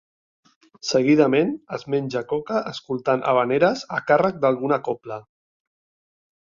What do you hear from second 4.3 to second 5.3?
d'alguna cobla.